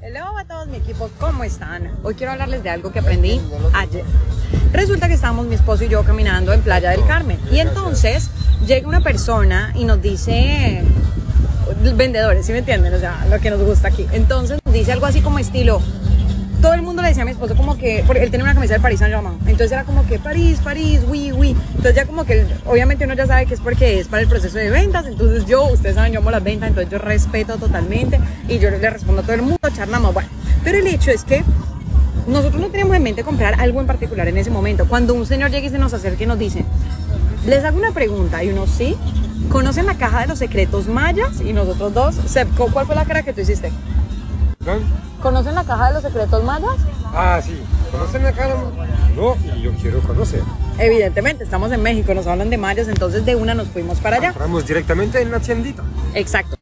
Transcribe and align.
Hola 0.00 0.32
a 0.38 0.44
todos 0.44 0.68
mi 0.68 0.76
equipo, 0.76 1.10
¿cómo 1.18 1.42
están? 1.42 1.90
Hoy 2.04 2.14
quiero 2.14 2.30
hablarles 2.30 2.62
de 2.62 2.70
algo 2.70 2.92
que 2.92 3.00
aprendí 3.00 3.40
ayer. 3.74 4.04
Resulta 4.72 5.08
que 5.08 5.14
estábamos 5.14 5.46
mi 5.46 5.56
esposo 5.56 5.82
y 5.82 5.88
yo 5.88 6.04
caminando 6.04 6.52
en 6.52 6.60
Playa 6.60 6.90
del 6.90 7.04
Carmen 7.04 7.40
y 7.50 7.58
entonces 7.58 8.30
llega 8.64 8.86
una 8.86 9.00
persona 9.00 9.72
y 9.74 9.84
nos 9.84 10.00
dice, 10.00 10.84
vendedores, 11.96 12.46
¿sí 12.46 12.52
me 12.52 12.58
entienden? 12.58 12.94
O 12.94 13.00
sea, 13.00 13.26
lo 13.28 13.40
que 13.40 13.50
nos 13.50 13.60
gusta 13.60 13.88
aquí. 13.88 14.06
Entonces 14.12 14.60
nos 14.64 14.72
dice 14.72 14.92
algo 14.92 15.06
así 15.06 15.20
como 15.20 15.40
estilo, 15.40 15.82
todo 16.60 16.74
el 16.74 16.82
mundo 16.82 17.02
le 17.02 17.08
decía 17.08 17.22
a 17.22 17.26
mi 17.26 17.32
esposo 17.32 17.54
como 17.56 17.76
que, 17.76 18.02
porque 18.06 18.22
él 18.22 18.30
tenía 18.30 18.44
una 18.44 18.54
camisa 18.54 18.74
de 18.74 18.80
París 18.80 18.98
Saint 18.98 19.14
Germain, 19.14 19.38
entonces 19.46 19.72
era 19.72 19.84
como 19.84 20.06
que 20.06 20.18
París, 20.18 20.60
París, 20.62 21.00
oui, 21.08 21.32
oui. 21.32 21.56
Entonces 21.70 21.94
ya 21.94 22.06
como 22.06 22.24
que 22.24 22.44
obviamente 22.66 23.04
uno 23.04 23.14
ya 23.14 23.26
sabe 23.26 23.46
que 23.46 23.54
es 23.54 23.60
porque 23.60 24.00
es 24.00 24.08
para 24.08 24.22
el 24.22 24.28
proceso 24.28 24.58
de 24.58 24.70
ventas, 24.70 25.06
entonces 25.06 25.46
yo, 25.46 25.64
ustedes 25.64 25.94
saben, 25.94 26.12
yo 26.12 26.20
amo 26.20 26.30
las 26.30 26.42
ventas, 26.42 26.68
entonces 26.68 26.90
yo 26.90 26.98
respeto 26.98 27.56
totalmente 27.56 28.18
y 28.48 28.58
yo 28.58 28.70
le 28.70 28.90
respondo 28.90 29.22
a 29.22 29.24
todo 29.24 29.34
el 29.34 29.42
mundo, 29.42 29.58
charlamos, 29.72 30.12
bueno. 30.12 30.28
Pero 30.64 30.78
el 30.78 30.86
hecho 30.86 31.10
es 31.10 31.24
que 31.24 31.44
nosotros 32.26 32.60
no 32.60 32.68
teníamos 32.68 32.96
en 32.96 33.02
mente 33.02 33.22
comprar 33.22 33.60
algo 33.60 33.80
en 33.80 33.86
particular 33.86 34.28
en 34.28 34.36
ese 34.36 34.50
momento. 34.50 34.86
Cuando 34.86 35.14
un 35.14 35.26
señor 35.26 35.50
llega 35.50 35.66
y 35.66 35.70
se 35.70 35.78
nos 35.78 35.94
acerca 35.94 36.24
y 36.24 36.26
nos 36.26 36.38
dice, 36.38 36.64
les 37.46 37.64
hago 37.64 37.78
una 37.78 37.92
pregunta 37.92 38.42
y 38.44 38.50
uno 38.50 38.66
sí, 38.66 38.96
¿conocen 39.48 39.86
la 39.86 39.94
caja 39.94 40.20
de 40.22 40.26
los 40.26 40.38
secretos 40.38 40.88
mayas? 40.88 41.40
Y 41.40 41.52
nosotros 41.52 41.94
dos, 41.94 42.16
¿cuál 42.72 42.86
fue 42.86 42.94
la 42.94 43.04
cara 43.04 43.22
que 43.22 43.32
tú 43.32 43.40
hiciste? 43.40 43.70
¿Conocen 45.22 45.54
la 45.54 45.64
caja 45.64 45.88
de 45.88 45.94
los 45.94 46.02
secretos 46.02 46.44
mayas? 46.44 46.76
Ah, 47.14 47.40
sí. 47.42 47.60
¿Conocen 47.90 48.22
la 48.22 48.32
caja? 48.32 48.54
No, 49.16 49.36
y 49.56 49.62
yo 49.62 49.72
quiero 49.80 50.00
conocer. 50.00 50.42
Evidentemente, 50.78 51.44
estamos 51.44 51.72
en 51.72 51.82
México, 51.82 52.14
nos 52.14 52.26
hablan 52.26 52.50
de 52.50 52.58
mayas, 52.58 52.88
entonces 52.88 53.24
de 53.24 53.34
una 53.34 53.54
nos 53.54 53.68
fuimos 53.68 53.98
para 53.98 54.16
allá. 54.16 54.28
Entramos 54.28 54.66
directamente 54.66 55.20
en 55.20 55.30
la 55.30 55.40
tiendita. 55.40 55.82
Exacto. 56.14 56.57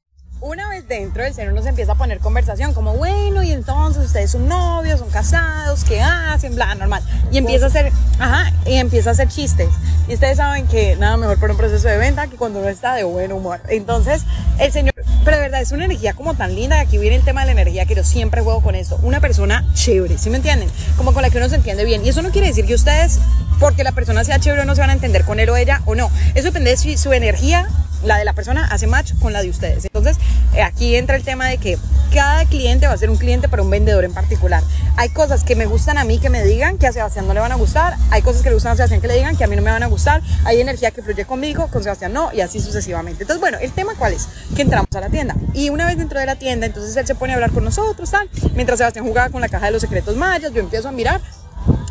Dentro, 0.89 1.25
el 1.25 1.35
señor 1.35 1.53
nos 1.53 1.67
empieza 1.67 1.93
a 1.93 1.95
poner 1.97 2.21
conversación, 2.21 2.73
como, 2.73 2.95
bueno, 2.95 3.43
y 3.43 3.51
entonces 3.51 4.05
ustedes 4.05 4.31
son 4.31 4.47
novios, 4.47 5.01
son 5.01 5.11
casados, 5.11 5.83
¿qué 5.83 6.01
hacen? 6.01 6.55
Bla, 6.55 6.77
normal. 6.77 7.03
Y 7.33 7.39
empieza 7.39 7.65
a 7.65 7.69
hacer, 7.69 7.91
ajá, 8.21 8.53
y 8.65 8.75
empieza 8.75 9.11
a 9.11 9.13
hacer 9.15 9.27
chistes. 9.27 9.69
Y 10.07 10.15
ustedes 10.15 10.37
saben 10.37 10.69
que 10.69 10.95
nada 10.95 11.17
mejor 11.17 11.41
para 11.41 11.55
un 11.55 11.59
proceso 11.59 11.89
de 11.89 11.97
venta 11.97 12.29
que 12.29 12.37
cuando 12.37 12.61
uno 12.61 12.69
está 12.69 12.95
de 12.95 13.03
buen 13.03 13.33
humor. 13.33 13.61
Entonces, 13.69 14.23
el 14.61 14.71
señor, 14.71 14.95
pero 15.25 15.39
de 15.39 15.43
verdad, 15.43 15.61
es 15.61 15.73
una 15.73 15.87
energía 15.87 16.15
como 16.15 16.35
tan 16.35 16.55
linda. 16.55 16.79
Aquí 16.79 16.99
viene 16.99 17.17
el 17.17 17.25
tema 17.25 17.41
de 17.41 17.47
la 17.47 17.53
energía 17.61 17.85
que 17.87 17.97
yo 17.97 18.05
siempre 18.05 18.43
juego 18.43 18.63
con 18.63 18.77
esto. 18.77 18.97
Una 19.03 19.19
persona 19.19 19.67
chévere, 19.75 20.19
¿sí 20.19 20.31
me 20.31 20.37
entienden? 20.37 20.69
Como 20.97 21.13
con 21.13 21.23
la 21.23 21.31
que 21.31 21.39
uno 21.39 21.49
se 21.49 21.57
entiende 21.57 21.85
bien. 21.85 22.07
Y 22.07 22.11
eso 22.11 22.23
no 22.23 22.31
quiere 22.31 22.47
decir 22.47 22.65
que 22.65 22.75
ustedes, 22.75 23.19
porque 23.59 23.83
la 23.83 23.91
persona 23.91 24.23
sea 24.23 24.39
chévere, 24.39 24.65
no 24.65 24.77
se 24.77 24.83
van 24.83 24.91
a 24.91 24.93
entender 24.93 25.25
con 25.25 25.41
él 25.41 25.51
o 25.51 25.57
ella 25.57 25.83
o 25.85 25.97
no. 25.97 26.13
Eso 26.37 26.45
depende 26.45 26.71
de 26.71 26.77
su, 26.77 26.97
su 26.97 27.13
energía 27.13 27.67
la 28.05 28.19
de 28.19 28.25
la 28.25 28.33
persona 28.33 28.67
hace 28.67 28.87
match 28.87 29.13
con 29.21 29.33
la 29.33 29.43
de 29.43 29.51
ustedes. 29.51 29.85
Entonces, 29.85 30.17
aquí 30.63 30.97
entra 30.97 31.17
el 31.17 31.25
tema 31.25 31.49
de 31.49 31.59
que 31.59 31.79
cada 32.13 32.45
cliente 32.47 32.87
va 32.87 32.95
a 32.95 32.97
ser 32.97 33.11
un 33.11 33.17
cliente 33.17 33.49
para 33.49 33.63
un 33.63 33.71
vendedor 33.71 34.05
en 34.05 34.15
particular. 34.15 34.63
Hay 34.97 35.11
cosas 35.11 35.45
que 35.45 35.57
me 35.57 35.67
gustan 35.67 35.99
a 35.99 36.05
mí 36.05 36.19
que 36.19 36.31
me 36.31 36.43
digan 36.43 36.79
que 36.79 36.87
a 36.87 36.93
Sebastián 36.93 37.27
no 37.27 37.35
le 37.35 37.41
van 37.41 37.53
a 37.53 37.57
gustar, 37.57 37.97
hay 38.11 38.23
cosas 38.23 38.43
que 38.43 38.49
le 38.49 38.55
gustan 38.55 38.73
a 38.73 38.77
Sebastián 38.77 39.01
que 39.01 39.09
le 39.09 39.15
digan 39.15 39.37
que 39.37 39.45
a 39.45 39.47
mí 39.47 39.57
no 39.57 39.63
me 39.63 39.71
van 39.71 39.83
a 39.83 39.87
gustar, 39.87 40.23
hay 40.45 40.61
energía 40.61 40.91
que 40.91 41.03
fluye 41.03 41.25
conmigo, 41.25 41.69
con 41.69 41.83
Sebastián 41.83 42.13
no, 42.13 42.33
y 42.33 42.41
así 42.41 42.61
sucesivamente. 42.61 43.25
Entonces, 43.25 43.41
bueno, 43.41 43.59
el 43.59 43.73
tema 43.73 43.95
cuál 43.99 44.15
es? 44.15 44.29
Que 44.55 44.63
entramos 44.63 44.89
a 44.95 45.01
la 45.01 45.09
tienda 45.09 45.37
y 45.53 45.69
una 45.69 45.87
vez 45.87 45.99
dentro 45.99 46.19
de 46.19 46.27
la 46.27 46.37
tienda, 46.37 46.67
entonces 46.67 46.97
él 46.97 47.07
se 47.07 47.15
pone 47.15 47.33
a 47.33 47.37
hablar 47.37 47.51
con 47.51 47.65
nosotros, 47.65 48.11
tal, 48.11 48.29
mientras 48.55 48.79
Sebastián 48.79 49.05
jugaba 49.05 49.29
con 49.31 49.41
la 49.41 49.49
caja 49.49 49.67
de 49.67 49.73
los 49.73 49.83
secretos 49.83 50.17
mayas, 50.17 50.53
yo 50.53 50.61
empiezo 50.61 50.89
a 50.89 50.93
mirar 50.93 51.21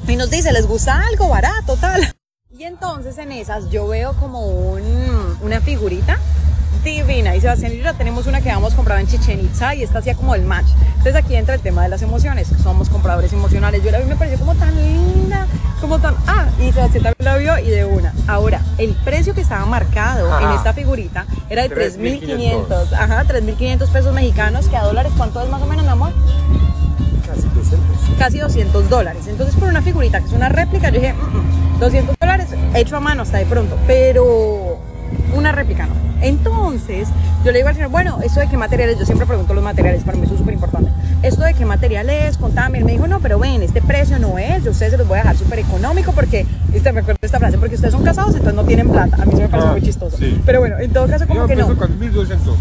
y 0.07 0.15
nos 0.15 0.29
dice, 0.29 0.51
¿les 0.51 0.65
gusta 0.65 1.03
algo 1.07 1.29
barato, 1.29 1.75
tal? 1.77 2.15
Y 2.57 2.63
entonces 2.63 3.17
en 3.17 3.31
esas 3.33 3.69
yo 3.69 3.87
veo 3.87 4.13
como 4.13 4.47
un, 4.47 5.37
una 5.41 5.59
figurita 5.59 6.17
divina. 6.91 7.35
Y 7.35 7.41
Sebastián 7.41 7.73
y 7.73 7.77
yo 7.77 7.83
ya 7.83 7.93
tenemos 7.93 8.27
una 8.27 8.41
que 8.41 8.49
habíamos 8.49 8.73
comprado 8.73 8.99
en 9.01 9.07
Chichen 9.07 9.39
Itza 9.39 9.75
y 9.75 9.83
esta 9.83 9.99
hacía 9.99 10.15
como 10.15 10.35
el 10.35 10.43
match. 10.43 10.67
Entonces 10.97 11.15
aquí 11.15 11.35
entra 11.35 11.55
el 11.55 11.61
tema 11.61 11.83
de 11.83 11.89
las 11.89 12.01
emociones. 12.01 12.47
Somos 12.63 12.89
compradores 12.89 13.33
emocionales. 13.33 13.83
Yo 13.83 13.91
la 13.91 13.99
vi 13.99 14.05
me 14.05 14.15
pareció 14.15 14.39
como 14.39 14.55
tan 14.55 14.75
linda, 14.75 15.47
como 15.81 15.99
tan... 15.99 16.15
Ah, 16.27 16.47
y 16.59 16.71
Sebastián 16.71 17.03
también 17.03 17.15
la 17.19 17.37
vio 17.37 17.59
y 17.59 17.69
de 17.69 17.85
una. 17.85 18.13
Ahora, 18.27 18.61
el 18.77 18.93
precio 19.03 19.33
que 19.33 19.41
estaba 19.41 19.65
marcado 19.65 20.39
en 20.39 20.51
esta 20.51 20.73
figurita 20.73 21.25
era 21.49 21.67
de 21.67 21.75
3.500. 21.75 22.93
Ajá, 22.93 23.23
3.500 23.25 23.87
pesos 23.89 24.13
mexicanos, 24.13 24.67
que 24.67 24.77
a 24.77 24.83
dólares, 24.83 25.11
¿cuánto 25.17 25.41
es 25.43 25.49
más 25.49 25.61
o 25.61 25.65
menos, 25.65 25.83
mi 25.83 25.91
amor? 25.91 26.13
Casi 27.27 27.41
200. 27.41 27.79
Casi 28.17 28.39
200 28.39 28.89
dólares. 28.89 29.27
Entonces 29.27 29.55
por 29.55 29.69
una 29.69 29.81
figurita 29.81 30.19
que 30.19 30.27
es 30.27 30.33
una 30.33 30.49
réplica, 30.49 30.89
yo 30.89 30.99
dije, 31.01 31.13
mm, 31.13 31.75
mm, 31.75 31.79
200 31.79 32.15
dólares 32.19 32.47
hecho 32.73 32.95
a 32.95 32.99
mano 32.99 33.23
hasta 33.23 33.37
de 33.37 33.45
pronto. 33.45 33.77
Pero 33.87 34.79
una 35.35 35.51
réplica 35.51 35.87
no. 35.87 36.04
Entonces, 36.25 37.07
yo 37.43 37.51
le 37.51 37.59
digo 37.59 37.69
al 37.69 37.75
señor, 37.75 37.91
bueno, 37.91 38.17
¿esto 38.23 38.39
de 38.39 38.47
qué 38.47 38.57
materiales? 38.57 38.97
Yo 38.97 39.05
siempre 39.05 39.27
pregunto 39.27 39.53
los 39.53 39.63
materiales, 39.63 40.03
para 40.03 40.17
mí 40.17 40.23
eso 40.23 40.33
es 40.33 40.39
súper 40.39 40.55
importante. 40.55 40.89
¿Esto 41.21 41.43
de 41.43 41.53
qué 41.53 41.65
materiales? 41.65 42.37
Contame. 42.37 42.79
Él 42.79 42.85
me 42.85 42.93
dijo, 42.93 43.05
no, 43.07 43.19
pero 43.19 43.37
ven, 43.37 43.61
este 43.61 43.79
precio 43.81 44.17
no 44.17 44.39
es, 44.39 44.63
yo 44.63 44.69
a 44.69 44.71
ustedes 44.71 44.91
se 44.93 44.97
los 44.97 45.07
voy 45.07 45.17
a 45.19 45.21
dejar 45.21 45.37
súper 45.37 45.59
económico 45.59 46.13
porque, 46.13 46.47
viste, 46.69 46.91
me 46.91 47.01
acuerdo 47.01 47.19
de 47.21 47.25
esta 47.27 47.37
frase, 47.37 47.59
porque 47.59 47.75
ustedes 47.75 47.93
son 47.93 48.03
casados, 48.03 48.31
entonces 48.33 48.55
no 48.55 48.63
tienen 48.65 48.89
plata. 48.89 49.17
A 49.21 49.25
mí 49.25 49.33
se 49.35 49.41
me 49.43 49.49
parece 49.49 49.67
Ah, 49.69 49.71
muy 49.73 49.81
chistoso. 49.83 50.17
sí. 50.17 50.41
Pero 50.47 50.59
bueno, 50.61 50.79
en 50.79 50.91
todo 50.91 51.07
caso, 51.07 51.27
como 51.27 51.41
Yo 51.41 51.47
que 51.47 51.55
no. 51.55 51.77
con 51.77 51.99
1200. 51.99 52.55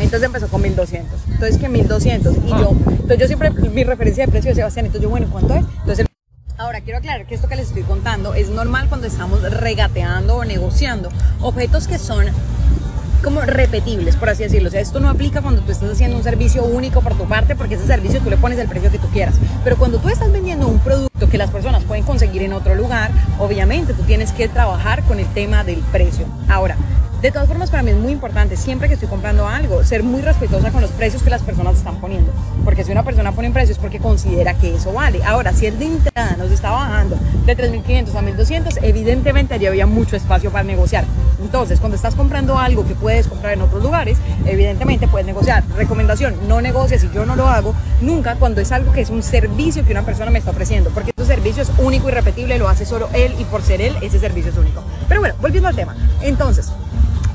Entonces 0.00 0.22
empezó 0.26 0.48
con 0.48 0.60
1200. 0.62 1.20
Entonces 1.30 1.56
que 1.58 1.68
1200. 1.68 2.34
Y 2.46 2.48
yo, 2.50 2.70
entonces 2.88 3.18
yo 3.18 3.26
siempre, 3.28 3.50
mi 3.50 3.84
referencia 3.84 4.26
de 4.26 4.32
precio 4.32 4.50
de 4.50 4.56
Sebastián, 4.56 4.86
entonces 4.86 5.02
yo, 5.04 5.08
bueno, 5.10 5.28
¿cuánto 5.30 5.54
es? 5.54 5.64
Entonces 5.80 6.06
Ahora, 6.56 6.80
quiero 6.82 6.98
aclarar 7.00 7.26
que 7.26 7.34
esto 7.34 7.48
que 7.48 7.56
les 7.56 7.66
estoy 7.68 7.82
contando 7.82 8.32
es 8.34 8.48
normal 8.48 8.86
cuando 8.88 9.08
estamos 9.08 9.42
regateando 9.42 10.36
o 10.36 10.44
negociando 10.44 11.08
objetos 11.40 11.88
que 11.88 11.98
son 11.98 12.26
como 13.24 13.40
repetibles, 13.40 14.16
por 14.16 14.28
así 14.28 14.44
decirlo. 14.44 14.68
O 14.68 14.70
sea, 14.70 14.80
esto 14.80 15.00
no 15.00 15.08
aplica 15.08 15.40
cuando 15.40 15.62
tú 15.62 15.72
estás 15.72 15.90
haciendo 15.90 16.16
un 16.16 16.22
servicio 16.22 16.62
único 16.62 17.00
por 17.00 17.16
tu 17.16 17.24
parte, 17.24 17.56
porque 17.56 17.74
ese 17.74 17.86
servicio 17.86 18.20
tú 18.20 18.30
le 18.30 18.36
pones 18.36 18.58
el 18.58 18.68
precio 18.68 18.90
que 18.90 18.98
tú 18.98 19.08
quieras. 19.08 19.36
Pero 19.64 19.76
cuando 19.76 19.98
tú 19.98 20.10
estás 20.10 20.30
vendiendo 20.30 20.68
un 20.68 20.78
producto 20.78 21.28
que 21.28 21.38
las 21.38 21.50
personas 21.50 21.82
pueden 21.84 22.04
conseguir 22.04 22.42
en 22.42 22.52
otro 22.52 22.74
lugar, 22.74 23.10
obviamente 23.38 23.94
tú 23.94 24.02
tienes 24.02 24.30
que 24.32 24.46
trabajar 24.46 25.02
con 25.04 25.18
el 25.18 25.26
tema 25.32 25.64
del 25.64 25.78
precio. 25.90 26.26
Ahora, 26.48 26.76
de 27.24 27.32
todas 27.32 27.48
formas, 27.48 27.70
para 27.70 27.82
mí 27.82 27.90
es 27.90 27.96
muy 27.96 28.12
importante, 28.12 28.54
siempre 28.54 28.86
que 28.86 28.94
estoy 28.94 29.08
comprando 29.08 29.48
algo, 29.48 29.82
ser 29.82 30.02
muy 30.02 30.20
respetuosa 30.20 30.70
con 30.70 30.82
los 30.82 30.90
precios 30.90 31.22
que 31.22 31.30
las 31.30 31.40
personas 31.40 31.78
están 31.78 31.96
poniendo. 31.96 32.30
Porque 32.66 32.84
si 32.84 32.92
una 32.92 33.02
persona 33.02 33.32
pone 33.32 33.48
un 33.48 33.54
precio 33.54 33.72
es 33.72 33.78
porque 33.78 33.98
considera 33.98 34.52
que 34.52 34.74
eso 34.74 34.92
vale. 34.92 35.24
Ahora, 35.24 35.54
si 35.54 35.64
el 35.64 35.78
de 35.78 35.86
entrada 35.86 36.36
nos 36.36 36.50
está 36.50 36.70
bajando 36.70 37.16
de 37.46 37.56
3.500 37.56 38.14
a 38.14 38.20
1.200, 38.20 38.78
evidentemente 38.82 39.54
allí 39.54 39.64
había 39.64 39.86
mucho 39.86 40.16
espacio 40.16 40.50
para 40.50 40.64
negociar. 40.64 41.06
Entonces, 41.40 41.80
cuando 41.80 41.96
estás 41.96 42.14
comprando 42.14 42.58
algo 42.58 42.86
que 42.86 42.94
puedes 42.94 43.26
comprar 43.26 43.54
en 43.54 43.62
otros 43.62 43.82
lugares, 43.82 44.18
evidentemente 44.44 45.08
puedes 45.08 45.26
negociar. 45.26 45.64
Recomendación, 45.78 46.34
no 46.46 46.60
negocies 46.60 47.04
y 47.04 47.10
yo 47.10 47.24
no 47.24 47.36
lo 47.36 47.48
hago 47.48 47.74
nunca 48.02 48.34
cuando 48.34 48.60
es 48.60 48.70
algo 48.70 48.92
que 48.92 49.00
es 49.00 49.08
un 49.08 49.22
servicio 49.22 49.82
que 49.86 49.92
una 49.92 50.02
persona 50.02 50.30
me 50.30 50.40
está 50.40 50.50
ofreciendo. 50.50 50.90
Porque 50.90 51.14
ese 51.16 51.26
servicio 51.26 51.62
es 51.62 51.70
único 51.78 52.10
y 52.10 52.12
repetible, 52.12 52.58
lo 52.58 52.68
hace 52.68 52.84
solo 52.84 53.08
él 53.14 53.34
y 53.38 53.44
por 53.44 53.62
ser 53.62 53.80
él, 53.80 53.96
ese 54.02 54.18
servicio 54.18 54.50
es 54.50 54.58
único. 54.58 54.84
Pero 55.08 55.20
bueno, 55.20 55.34
volviendo 55.40 55.70
al 55.70 55.74
tema. 55.74 55.96
Entonces, 56.20 56.70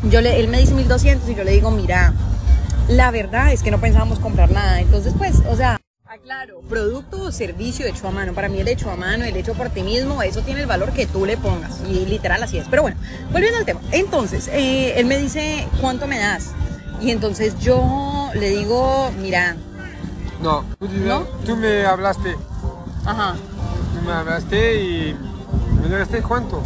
yo 0.03 0.21
le, 0.21 0.39
él 0.39 0.47
me 0.47 0.59
dice 0.59 0.73
1200 0.73 1.29
y 1.29 1.35
yo 1.35 1.43
le 1.43 1.51
digo, 1.51 1.71
mira, 1.71 2.13
la 2.87 3.11
verdad 3.11 3.51
es 3.51 3.61
que 3.63 3.71
no 3.71 3.79
pensábamos 3.79 4.19
comprar 4.19 4.51
nada. 4.51 4.79
Entonces, 4.79 5.13
pues, 5.17 5.37
o 5.49 5.55
sea, 5.55 5.79
aclaro, 6.05 6.61
producto 6.67 7.21
o 7.23 7.31
servicio 7.31 7.85
hecho 7.85 8.07
a 8.07 8.11
mano. 8.11 8.33
Para 8.33 8.49
mí 8.49 8.59
el 8.59 8.67
hecho 8.67 8.89
a 8.89 8.95
mano, 8.95 9.25
el 9.25 9.35
hecho 9.35 9.53
por 9.53 9.69
ti 9.69 9.83
mismo, 9.83 10.21
eso 10.23 10.41
tiene 10.41 10.61
el 10.61 10.67
valor 10.67 10.91
que 10.93 11.05
tú 11.05 11.25
le 11.25 11.37
pongas. 11.37 11.81
Y 11.89 12.05
literal 12.05 12.41
así 12.41 12.57
es. 12.57 12.67
Pero 12.69 12.81
bueno, 12.81 12.97
volviendo 13.31 13.57
al 13.59 13.65
tema. 13.65 13.81
Entonces, 13.91 14.47
eh, 14.51 14.93
él 14.99 15.05
me 15.05 15.17
dice, 15.17 15.67
¿cuánto 15.81 16.07
me 16.07 16.17
das? 16.19 16.51
Y 17.01 17.11
entonces 17.11 17.57
yo 17.59 18.29
le 18.33 18.49
digo, 18.49 19.11
mira, 19.21 19.55
No, 20.41 20.63
tú, 20.79 20.87
¿No? 21.05 21.21
tú 21.45 21.55
me 21.55 21.85
hablaste. 21.85 22.35
ajá, 23.05 23.35
Tú 23.93 24.01
me 24.05 24.11
hablaste 24.13 24.81
y 24.83 25.15
me 25.81 25.87
dijiste 25.95 26.21
cuánto. 26.21 26.61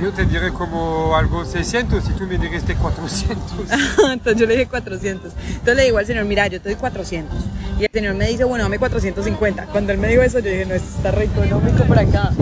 Yo 0.00 0.12
te 0.12 0.24
diré 0.26 0.52
como 0.52 1.16
algo 1.16 1.44
600 1.44 2.04
y 2.08 2.12
tú 2.14 2.26
me 2.26 2.36
dijiste 2.36 2.74
400. 2.74 3.38
entonces 4.12 4.40
yo 4.40 4.46
le 4.46 4.54
dije 4.54 4.66
400. 4.68 5.32
Entonces 5.48 5.76
le 5.76 5.84
digo 5.84 5.98
al 5.98 6.06
señor, 6.06 6.24
mira, 6.24 6.46
yo 6.48 6.60
te 6.60 6.70
doy 6.70 6.76
400. 6.76 7.36
Y 7.78 7.84
el 7.84 7.90
señor 7.92 8.14
me 8.14 8.26
dice, 8.26 8.44
bueno, 8.44 8.64
dame 8.64 8.78
450. 8.78 9.66
Cuando 9.66 9.92
él 9.92 9.98
me 9.98 10.08
dijo 10.08 10.22
eso, 10.22 10.40
yo 10.40 10.50
dije, 10.50 10.66
no, 10.66 10.74
esto 10.74 10.88
está 10.96 11.10
re 11.12 11.24
económico 11.24 11.84
por 11.84 11.98
acá. 11.98 12.32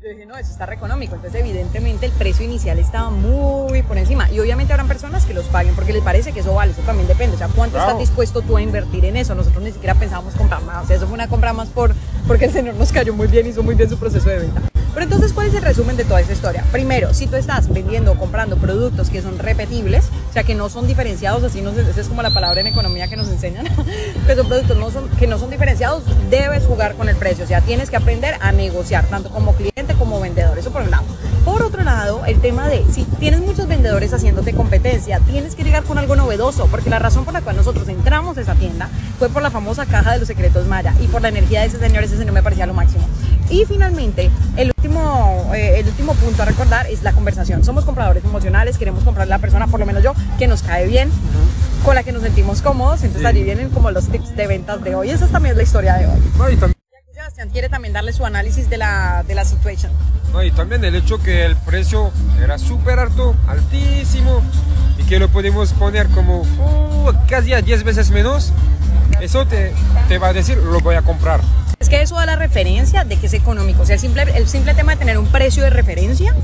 Yo 0.00 0.08
dije, 0.08 0.26
no, 0.26 0.36
eso 0.36 0.52
está 0.52 0.66
re 0.66 0.76
económico. 0.76 1.16
Entonces, 1.16 1.40
evidentemente, 1.40 2.06
el 2.06 2.12
precio 2.12 2.44
inicial 2.44 2.78
estaba 2.78 3.10
muy 3.10 3.82
por 3.82 3.98
encima. 3.98 4.30
Y 4.30 4.38
obviamente 4.38 4.72
habrán 4.72 4.88
personas 4.88 5.26
que 5.26 5.34
los 5.34 5.46
paguen 5.46 5.74
porque 5.74 5.92
les 5.92 6.02
parece 6.02 6.32
que 6.32 6.40
eso 6.40 6.54
vale. 6.54 6.72
Eso 6.72 6.82
también 6.82 7.08
depende. 7.08 7.34
O 7.34 7.38
sea, 7.38 7.48
¿cuánto 7.48 7.78
estás 7.78 7.98
dispuesto 7.98 8.40
tú 8.42 8.56
a 8.56 8.62
invertir 8.62 9.04
en 9.04 9.16
eso? 9.16 9.34
Nosotros 9.34 9.62
ni 9.62 9.72
siquiera 9.72 9.94
pensábamos 9.94 10.34
comprar 10.34 10.62
más. 10.62 10.84
O 10.84 10.86
sea, 10.86 10.96
eso 10.96 11.06
fue 11.06 11.14
una 11.14 11.28
compra 11.28 11.52
más 11.52 11.68
por 11.68 11.94
porque 12.28 12.44
el 12.44 12.52
señor 12.52 12.74
nos 12.76 12.92
cayó 12.92 13.14
muy 13.14 13.26
bien, 13.26 13.46
hizo 13.46 13.62
muy 13.62 13.74
bien 13.74 13.88
su 13.88 13.98
proceso 13.98 14.28
de 14.28 14.38
venta. 14.38 14.62
Pero 14.94 15.04
entonces, 15.04 15.32
¿cuál 15.32 15.46
es 15.46 15.54
el 15.54 15.62
resumen 15.62 15.96
de 15.96 16.04
toda 16.04 16.20
esta 16.20 16.32
historia? 16.32 16.64
Primero, 16.72 17.14
si 17.14 17.26
tú 17.26 17.36
estás 17.36 17.72
vendiendo 17.72 18.12
o 18.12 18.14
comprando 18.16 18.56
productos 18.56 19.10
que 19.10 19.22
son 19.22 19.38
repetibles, 19.38 20.06
o 20.30 20.32
sea, 20.32 20.42
que 20.42 20.54
no 20.54 20.68
son 20.68 20.86
diferenciados, 20.86 21.42
así 21.44 21.60
no 21.60 21.72
sé, 21.72 21.82
esa 21.82 22.00
es 22.00 22.08
como 22.08 22.22
la 22.22 22.30
palabra 22.30 22.60
en 22.60 22.66
economía 22.66 23.08
que 23.08 23.16
nos 23.16 23.28
enseñan, 23.28 23.66
que 24.26 24.34
son 24.34 24.48
productos 24.48 24.76
no 24.76 24.90
son, 24.90 25.08
que 25.10 25.26
no 25.26 25.38
son 25.38 25.50
diferenciados, 25.50 26.02
debes 26.30 26.64
jugar 26.64 26.94
con 26.94 27.08
el 27.08 27.16
precio. 27.16 27.44
O 27.44 27.48
sea, 27.48 27.60
tienes 27.60 27.90
que 27.90 27.96
aprender 27.96 28.36
a 28.40 28.52
negociar, 28.52 29.04
tanto 29.06 29.30
como 29.30 29.54
cliente 29.54 29.94
como 29.94 30.20
vendedor. 30.20 30.58
Eso 30.58 30.70
por 30.70 30.82
un 30.82 30.90
lado. 30.90 31.04
Por 31.44 31.62
otro 31.62 31.82
lado, 31.82 32.24
el 32.26 32.40
tema 32.40 32.68
de 32.68 32.84
si 32.92 33.04
tienes 33.04 33.40
muchos 33.40 33.68
vendedores 33.68 34.12
haciéndote 34.12 34.52
competencia, 34.52 35.20
tienes 35.20 35.54
que 35.54 35.64
llegar 35.64 35.82
con 35.84 35.96
algo 35.96 36.14
novedoso, 36.14 36.66
porque 36.66 36.90
la 36.90 36.98
razón 36.98 37.24
por 37.24 37.32
la 37.32 37.40
cual 37.40 37.56
nosotros 37.56 37.88
entramos 37.88 38.36
a 38.36 38.42
esa 38.42 38.54
tienda 38.54 38.90
fue 39.18 39.28
por 39.28 39.42
la 39.42 39.50
famosa 39.50 39.86
caja 39.86 40.12
de 40.12 40.18
los 40.18 40.28
secretos 40.28 40.66
Maya 40.66 40.94
y 41.00 41.06
por 41.06 41.22
la 41.22 41.28
energía 41.28 41.60
de 41.60 41.68
ese 41.68 41.78
señor, 41.78 42.04
ese 42.04 42.18
señor 42.18 42.32
me 42.32 42.42
parecía 42.42 42.66
lo 42.66 42.74
máximo. 42.74 43.06
Y 43.50 43.64
finalmente, 43.66 44.30
el 44.56 44.72
último, 44.76 45.50
eh, 45.54 45.78
el 45.80 45.86
último 45.88 46.12
punto 46.14 46.42
a 46.42 46.44
recordar 46.44 46.86
es 46.86 47.02
la 47.02 47.12
conversación. 47.12 47.64
Somos 47.64 47.84
compradores 47.84 48.22
emocionales, 48.24 48.76
queremos 48.76 49.04
comprarle 49.04 49.32
a 49.34 49.36
la 49.38 49.40
persona, 49.40 49.66
por 49.68 49.80
lo 49.80 49.86
menos 49.86 50.02
yo, 50.02 50.12
que 50.38 50.46
nos 50.46 50.62
cae 50.62 50.86
bien, 50.86 51.10
con 51.84 51.94
la 51.94 52.02
que 52.02 52.12
nos 52.12 52.22
sentimos 52.22 52.60
cómodos. 52.60 53.00
Entonces 53.02 53.22
Sí. 53.22 53.26
allí 53.26 53.42
vienen 53.44 53.70
como 53.70 53.90
los 53.90 54.08
tips 54.08 54.36
de 54.36 54.46
ventas 54.46 54.82
de 54.84 54.94
hoy. 54.94 55.10
Esa 55.10 55.24
es 55.24 55.32
también 55.32 55.56
la 55.56 55.62
historia 55.62 55.94
de 55.94 56.06
hoy. 56.06 56.18
No, 56.36 56.50
y, 56.50 56.56
tam- 56.56 56.72
Aquí 56.72 57.14
Sebastián 57.14 57.48
quiere 57.50 57.68
también 57.70 57.94
darle 57.94 58.12
su 58.12 58.26
análisis 58.26 58.68
de 58.68 58.76
la, 58.76 59.24
de 59.26 59.34
la 59.34 59.44
situation. 59.44 59.90
no, 60.32 60.42
y 60.42 60.50
también 60.50 60.84
el 60.84 60.94
hecho 60.94 61.18
que 61.18 61.46
el 61.46 61.56
precio 61.56 62.10
era 62.42 62.58
súper 62.58 62.98
alto, 62.98 63.34
altísimo, 63.48 64.42
y 64.98 65.04
que 65.04 65.18
lo 65.18 65.28
podemos 65.30 65.72
poner 65.72 66.06
como 66.08 66.40
uh, 66.42 67.12
casi 67.28 67.54
a 67.54 67.62
10 67.62 67.82
veces 67.84 68.10
menos, 68.10 68.52
eso 69.22 69.46
te, 69.46 69.72
te 70.06 70.18
va 70.18 70.28
a 70.28 70.32
decir, 70.34 70.58
lo 70.58 70.80
voy 70.80 70.96
a 70.96 71.02
comprar. 71.02 71.40
Que 71.88 72.02
eso 72.02 72.16
da 72.16 72.26
la 72.26 72.36
referencia 72.36 73.04
de 73.04 73.16
que 73.16 73.26
es 73.26 73.32
económico. 73.32 73.82
O 73.82 73.86
sea, 73.86 73.94
el 73.94 74.00
simple, 74.00 74.22
el 74.34 74.46
simple 74.46 74.74
tema 74.74 74.92
de 74.92 74.98
tener 74.98 75.18
un 75.18 75.26
precio 75.26 75.62
de 75.62 75.70
referencia 75.70 76.34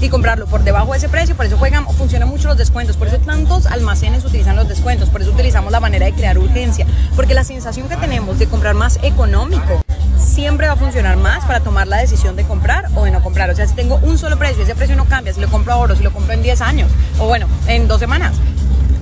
y 0.00 0.08
comprarlo 0.08 0.46
por 0.46 0.62
debajo 0.62 0.92
de 0.92 0.98
ese 0.98 1.08
precio, 1.08 1.34
por 1.34 1.46
eso 1.46 1.56
juegan, 1.56 1.86
funcionan 1.86 2.28
mucho 2.28 2.48
los 2.48 2.58
descuentos, 2.58 2.96
por 2.96 3.08
eso 3.08 3.18
tantos 3.18 3.66
almacenes 3.66 4.24
utilizan 4.24 4.54
los 4.54 4.68
descuentos, 4.68 5.08
por 5.08 5.22
eso 5.22 5.30
utilizamos 5.30 5.72
la 5.72 5.80
manera 5.80 6.06
de 6.06 6.12
crear 6.12 6.38
urgencia, 6.38 6.86
porque 7.16 7.34
la 7.34 7.42
sensación 7.42 7.88
que 7.88 7.96
tenemos 7.96 8.38
de 8.38 8.46
comprar 8.46 8.74
más 8.74 8.98
económico 9.02 9.82
siempre 10.18 10.66
va 10.66 10.74
a 10.74 10.76
funcionar 10.76 11.16
más 11.16 11.44
para 11.44 11.60
tomar 11.60 11.86
la 11.86 11.98
decisión 11.98 12.36
de 12.36 12.44
comprar 12.44 12.88
o 12.94 13.04
de 13.04 13.10
no 13.10 13.22
comprar. 13.22 13.50
O 13.50 13.56
sea, 13.56 13.66
si 13.66 13.74
tengo 13.74 13.96
un 14.02 14.18
solo 14.18 14.38
precio, 14.38 14.62
ese 14.62 14.74
precio 14.74 14.94
no 14.96 15.06
cambia, 15.06 15.32
si 15.32 15.40
lo 15.40 15.48
compro 15.48 15.72
ahora, 15.72 15.96
si 15.96 16.02
lo 16.02 16.12
compro 16.12 16.34
en 16.34 16.42
10 16.42 16.60
años, 16.60 16.90
o 17.18 17.26
bueno, 17.26 17.46
en 17.66 17.88
dos 17.88 17.98
semanas, 18.00 18.34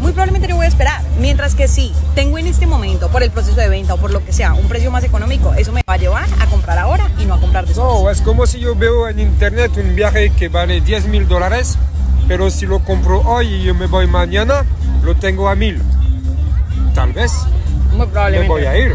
muy 0.03 0.13
probablemente 0.13 0.49
yo 0.49 0.57
voy 0.57 0.67
a 0.67 0.69
esperar. 0.69 1.01
Mientras 1.21 1.55
que 1.55 1.69
si 1.69 1.93
tengo 2.15 2.37
en 2.37 2.47
este 2.49 2.67
momento, 2.67 3.09
por 3.09 3.23
el 3.23 3.31
proceso 3.31 3.59
de 3.59 3.69
venta 3.69 3.95
o 3.95 3.97
por 3.97 4.11
lo 4.11 4.25
que 4.25 4.33
sea, 4.33 4.53
un 4.53 4.69
precio 4.69 4.91
más 4.91 5.05
económico, 5.05 5.55
eso 5.55 5.73
me 5.73 5.83
va 5.89 5.95
a 5.95 5.97
llevar 5.97 6.27
a 6.41 6.47
comprar 6.47 6.79
ahora 6.79 7.09
y 7.19 7.25
no 7.25 7.35
a 7.35 7.41
comprar 7.41 7.65
después. 7.67 7.87
No, 7.87 8.11
es 8.11 8.21
como 8.21 8.47
si 8.47 8.61
yo 8.61 8.75
veo 8.75 9.09
en 9.09 9.21
internet 9.21 9.73
un 9.77 9.95
viaje 9.95 10.31
que 10.31 10.49
vale 10.49 10.81
10 10.81 11.07
mil 11.07 11.29
dólares, 11.29 11.79
pero 12.27 12.51
si 12.51 12.67
lo 12.67 12.81
compro 12.81 13.21
hoy 13.21 13.47
y 13.47 13.63
yo 13.65 13.75
me 13.75 13.87
voy 13.87 14.07
mañana, 14.07 14.65
lo 15.03 15.15
tengo 15.15 15.49
a 15.49 15.55
mil. 15.55 15.81
Tal 16.95 17.13
vez 17.13 17.33
Muy 17.91 18.01
me 18.01 18.07
probablemente. 18.07 18.49
voy 18.49 18.65
a 18.67 18.77
ir. 18.77 18.95